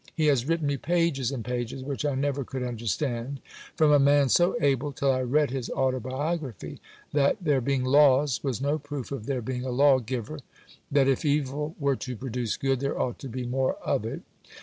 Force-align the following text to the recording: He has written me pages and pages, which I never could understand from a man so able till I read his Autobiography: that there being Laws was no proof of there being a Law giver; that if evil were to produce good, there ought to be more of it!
He 0.15 0.25
has 0.25 0.47
written 0.47 0.65
me 0.65 0.77
pages 0.77 1.31
and 1.31 1.45
pages, 1.45 1.83
which 1.83 2.05
I 2.07 2.15
never 2.15 2.43
could 2.43 2.63
understand 2.63 3.39
from 3.75 3.91
a 3.91 3.99
man 3.99 4.29
so 4.29 4.55
able 4.59 4.91
till 4.91 5.11
I 5.11 5.21
read 5.21 5.51
his 5.51 5.69
Autobiography: 5.69 6.81
that 7.13 7.37
there 7.39 7.61
being 7.61 7.83
Laws 7.85 8.43
was 8.43 8.59
no 8.59 8.79
proof 8.79 9.11
of 9.11 9.27
there 9.27 9.43
being 9.43 9.63
a 9.63 9.69
Law 9.69 9.99
giver; 9.99 10.39
that 10.91 11.07
if 11.07 11.23
evil 11.23 11.75
were 11.79 11.97
to 11.97 12.15
produce 12.17 12.57
good, 12.57 12.79
there 12.79 12.99
ought 12.99 13.19
to 13.19 13.29
be 13.29 13.45
more 13.45 13.75
of 13.83 14.03
it! 14.03 14.23